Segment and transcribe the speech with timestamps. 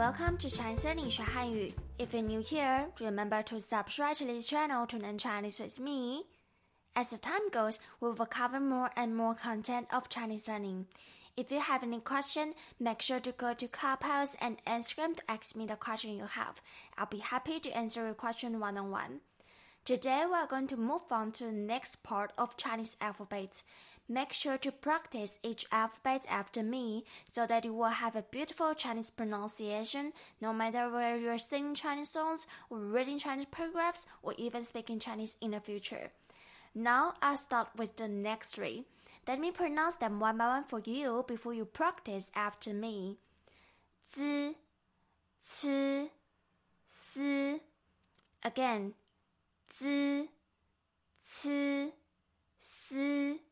[0.00, 1.74] Welcome to Chinese Learning 学汉语.
[1.98, 6.24] If you're new here, remember to subscribe to this channel to learn Chinese with me.
[6.96, 10.86] As the time goes, we will cover more and more content of Chinese learning.
[11.36, 15.54] If you have any question, make sure to go to Clubhouse and Instagram to ask
[15.54, 16.62] me the question you have.
[16.96, 18.88] I'll be happy to answer your question one-on-one.
[18.88, 19.20] -on -one.
[19.84, 23.62] Today we are going to move on to the next part of Chinese alphabet.
[24.10, 28.74] Make sure to practice each alphabet after me so that you will have a beautiful
[28.74, 34.64] Chinese pronunciation no matter where you're singing Chinese songs or reading Chinese paragraphs or even
[34.64, 36.10] speaking Chinese in the future.
[36.74, 38.84] Now I'll start with the next three.
[39.28, 43.16] Let me pronounce them one by one for you before you practice after me.
[44.08, 44.56] Z,
[45.40, 46.10] c,
[46.88, 47.18] s.
[48.42, 48.94] Again,
[49.72, 50.28] z,
[51.22, 51.92] c,
[52.60, 53.49] s.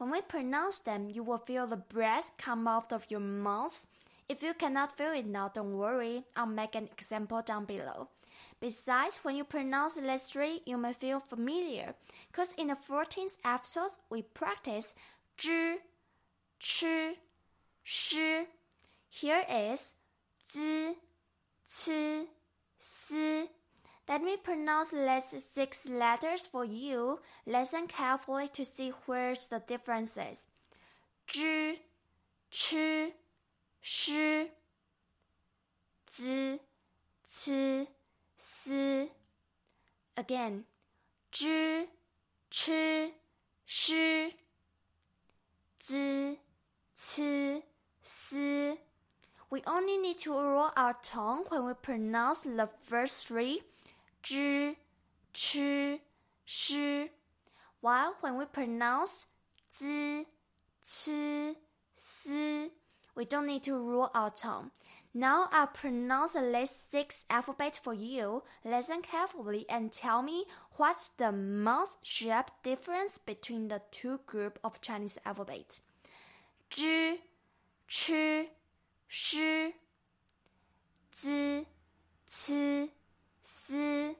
[0.00, 3.86] When we pronounce them, you will feel the breath come out of your mouth.
[4.30, 6.24] If you cannot feel it now, don't worry.
[6.34, 8.08] I'll make an example down below.
[8.60, 11.94] Besides, when you pronounce the three, you may feel familiar,
[12.32, 14.94] because in the 14th episode, we practice
[15.36, 15.76] zhi,
[16.58, 17.16] chi,
[17.82, 18.46] shi.
[19.10, 19.92] Here is
[20.50, 20.94] zi,
[21.66, 22.24] ci,
[22.78, 23.50] si.
[24.08, 27.20] Let me pronounce the last six letters for you.
[27.46, 30.46] Listen carefully to see where's the differences.
[31.28, 31.78] zhi,
[32.50, 33.12] chi,
[33.80, 34.50] shi,
[36.10, 36.58] zi,
[38.36, 39.08] ci.
[40.16, 40.64] Again,
[41.32, 41.86] zhi,
[42.50, 43.12] chi,
[43.64, 44.34] shi,
[45.80, 46.36] zi.
[49.50, 53.62] We only need to roll our tongue when we pronounce the first three,
[54.30, 54.76] zhi,
[55.32, 56.00] chi,
[56.44, 57.10] shi.
[57.80, 59.26] While when we pronounce
[59.74, 60.26] zi,
[60.82, 61.56] ci,
[61.96, 62.70] si,
[63.16, 64.70] we don't need to roll our tongue.
[65.12, 68.44] Now I'll pronounce the last six alphabets for you.
[68.64, 70.44] Listen carefully and tell me
[70.76, 75.80] what's the mouth shape difference between the two group of Chinese alphabet.
[76.70, 77.18] zhi,
[77.88, 78.48] chi,
[79.08, 79.74] shi,
[81.16, 81.66] zi,
[82.28, 82.90] ci,
[83.42, 84.16] si.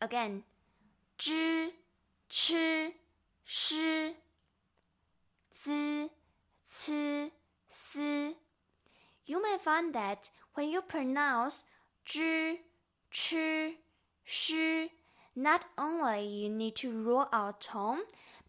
[0.00, 0.42] Again,
[1.18, 1.70] zhi,
[2.28, 2.92] chi,
[3.44, 4.14] shi,
[5.58, 6.10] zi,
[6.68, 7.30] ci,
[7.66, 8.36] si.
[9.24, 11.64] You may find that when you pronounce
[12.06, 12.58] zhi,
[13.10, 13.76] chi,
[14.22, 14.90] shi,
[15.34, 18.02] not only you need to roll our tongue,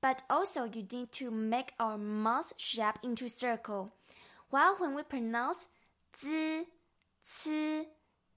[0.00, 3.92] but also you need to make our mouth shape into circle.
[4.48, 5.66] While when we pronounce
[6.16, 6.64] zi,
[7.22, 7.86] ci,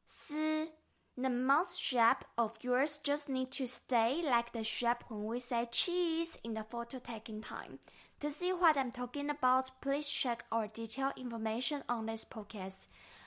[0.06, 0.69] si,
[1.17, 5.67] the mouth shape of yours just need to stay like the shape when we say
[5.72, 7.79] cheese in the photo taking time.
[8.19, 12.85] To see what I'm talking about, please check our detailed information on this podcast.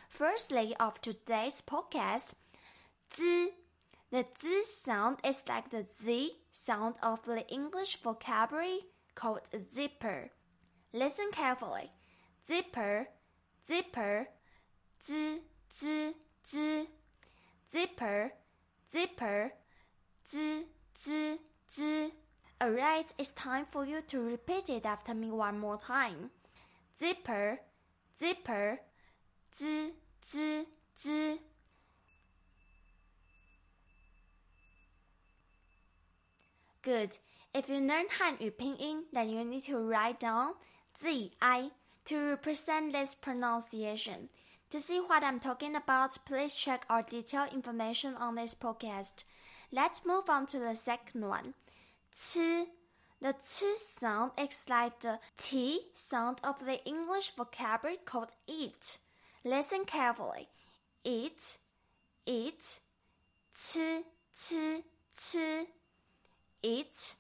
[0.09, 2.35] Firstly, of today's podcast,
[3.17, 3.51] z.
[4.13, 8.81] The z sound is like the z sound of the English vocabulary
[9.15, 10.31] called zipper.
[10.93, 11.91] Listen carefully.
[12.47, 13.09] Zipper,
[13.67, 14.29] zipper,
[15.01, 15.41] z,
[15.73, 16.15] z.
[17.73, 18.33] Zipper,
[18.93, 19.53] zipper,
[20.27, 20.65] z,
[20.99, 21.39] z,
[21.71, 22.13] z.
[22.61, 26.31] Alright, it's time for you to repeat it after me one more time.
[26.99, 27.61] Zipper,
[28.19, 28.81] zipper,
[29.55, 29.93] z,
[30.25, 30.67] z,
[30.99, 31.39] z.
[36.83, 37.19] Good.
[37.55, 40.55] If you learn Hanyu pinyin, then you need to write down
[40.99, 41.33] zi
[42.07, 44.29] to represent this pronunciation.
[44.71, 49.25] To see what I'm talking about, please check our detailed information on this podcast.
[49.73, 51.55] Let's move on to the second one.
[52.15, 52.67] Ci.
[53.21, 58.99] The ci sound is like the t sound of the English vocabulary called eat.
[59.45, 60.49] Listen carefully.
[61.05, 61.59] Eat,
[62.25, 62.81] eat,
[63.55, 64.05] ci,
[64.35, 65.67] ci, ci.
[66.63, 67.15] Eat,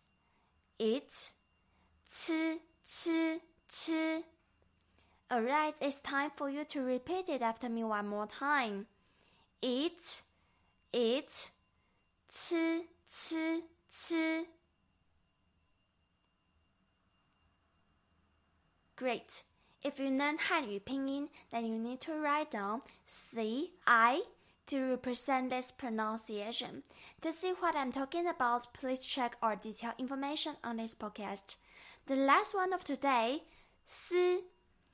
[0.78, 1.32] eat,
[2.08, 4.24] ci, ci, ci.
[5.32, 8.86] Alright, it's time for you to repeat it after me one more time.
[9.62, 10.22] Eat,
[10.92, 11.50] eat,
[12.28, 14.46] ci, ci, ci.
[18.96, 19.44] Great.
[19.84, 24.22] If you learn Hanyu pinyin, then you need to write down C I
[24.66, 26.82] to represent this pronunciation.
[27.22, 31.54] To see what I'm talking about, please check our detailed information on this podcast.
[32.06, 33.44] The last one of today,
[33.88, 34.12] S.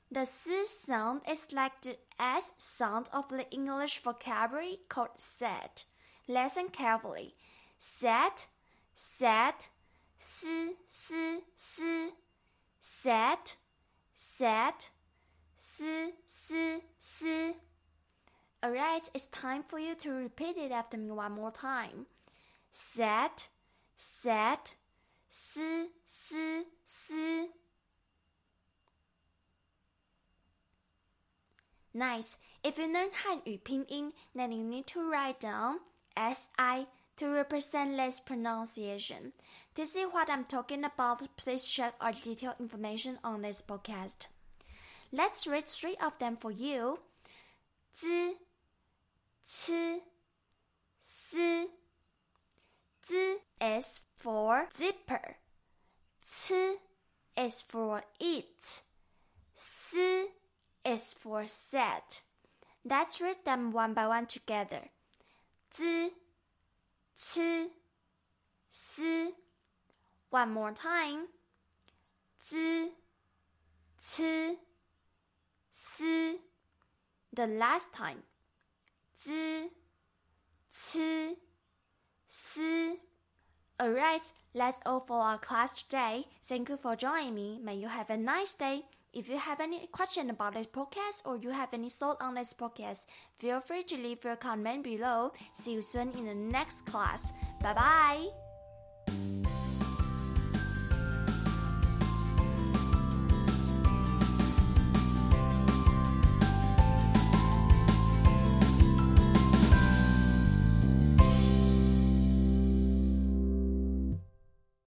[0.09, 5.83] The s sound is like the s sound of the English vocabulary called set.
[6.29, 7.35] Listen carefully.
[7.77, 8.47] Set,
[8.95, 9.67] set,
[10.19, 10.45] s,
[10.89, 11.11] s,
[11.57, 11.81] s.
[12.79, 13.57] Set,
[14.15, 14.89] set,
[15.57, 15.81] s,
[16.25, 16.51] s,
[16.99, 17.23] s.
[18.63, 22.05] Alright, it's time for you to repeat it after me one more time.
[22.71, 23.49] Set,
[23.97, 24.75] set,
[25.29, 25.59] s,
[26.07, 26.33] s,
[26.85, 27.13] s.
[31.96, 32.36] Nice.
[32.62, 35.80] If you learn 汉语拼音, then you need to write down
[36.16, 39.32] SI to represent less pronunciation.
[39.74, 44.28] To see what I'm talking about, please check our detailed information on this podcast.
[45.12, 46.98] Let's read three of them for you.
[47.94, 48.38] 知
[49.44, 50.02] 吃
[51.02, 51.68] 丝
[53.04, 55.36] Z is for zipper.
[56.20, 56.78] C
[57.36, 58.82] is for eat.
[59.56, 59.96] S
[60.87, 62.21] is for set.
[62.85, 64.89] Let's read them one by one together.
[65.75, 66.11] Z,
[67.17, 67.39] ch,
[68.71, 69.01] s.
[70.29, 71.27] One more time.
[72.41, 72.91] Z,
[73.99, 74.21] ch,
[75.73, 76.01] s.
[77.33, 78.23] The last time.
[79.15, 79.69] Z,
[80.71, 80.97] ch,
[82.29, 82.59] s.
[83.79, 86.25] Alright, that's all for our class today.
[86.41, 87.59] Thank you for joining me.
[87.61, 88.83] May you have a nice day.
[89.13, 92.53] If you have any question about this podcast or you have any thought on this
[92.53, 93.07] podcast,
[93.37, 95.31] feel free to leave your comment below.
[95.53, 97.33] See you soon in the next class.
[97.61, 98.46] Bye bye.